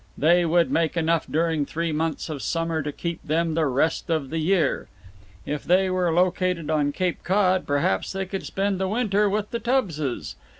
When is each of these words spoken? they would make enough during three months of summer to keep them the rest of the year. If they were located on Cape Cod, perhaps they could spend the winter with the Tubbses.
they 0.17 0.43
would 0.47 0.71
make 0.71 0.97
enough 0.97 1.27
during 1.27 1.63
three 1.63 1.91
months 1.91 2.27
of 2.27 2.41
summer 2.41 2.81
to 2.81 2.91
keep 2.91 3.21
them 3.21 3.53
the 3.53 3.67
rest 3.67 4.09
of 4.09 4.31
the 4.31 4.39
year. 4.39 4.87
If 5.45 5.63
they 5.63 5.91
were 5.91 6.11
located 6.11 6.71
on 6.71 6.91
Cape 6.91 7.23
Cod, 7.23 7.67
perhaps 7.67 8.11
they 8.11 8.25
could 8.25 8.43
spend 8.43 8.79
the 8.79 8.87
winter 8.87 9.29
with 9.29 9.51
the 9.51 9.59
Tubbses. 9.59 10.33